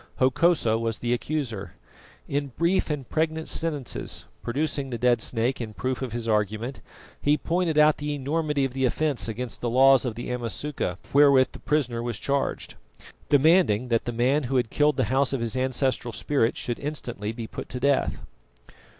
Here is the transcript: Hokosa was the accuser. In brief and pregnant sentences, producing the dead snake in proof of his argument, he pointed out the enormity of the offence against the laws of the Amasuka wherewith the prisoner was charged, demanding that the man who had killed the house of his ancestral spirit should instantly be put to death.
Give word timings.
Hokosa 0.15 0.79
was 0.79 0.97
the 0.97 1.13
accuser. 1.13 1.73
In 2.27 2.47
brief 2.57 2.89
and 2.89 3.07
pregnant 3.07 3.47
sentences, 3.47 4.25
producing 4.41 4.89
the 4.89 4.97
dead 4.97 5.21
snake 5.21 5.61
in 5.61 5.75
proof 5.75 6.01
of 6.01 6.11
his 6.11 6.27
argument, 6.27 6.81
he 7.21 7.37
pointed 7.37 7.77
out 7.77 7.97
the 7.99 8.15
enormity 8.15 8.65
of 8.65 8.73
the 8.73 8.83
offence 8.85 9.27
against 9.27 9.61
the 9.61 9.69
laws 9.69 10.03
of 10.03 10.15
the 10.15 10.31
Amasuka 10.31 10.97
wherewith 11.13 11.49
the 11.51 11.59
prisoner 11.59 12.01
was 12.01 12.17
charged, 12.17 12.73
demanding 13.29 13.89
that 13.89 14.05
the 14.05 14.11
man 14.11 14.45
who 14.45 14.55
had 14.55 14.71
killed 14.71 14.97
the 14.97 15.03
house 15.13 15.33
of 15.33 15.39
his 15.39 15.55
ancestral 15.55 16.13
spirit 16.13 16.57
should 16.57 16.79
instantly 16.79 17.31
be 17.31 17.45
put 17.45 17.69
to 17.69 17.79
death. 17.79 18.23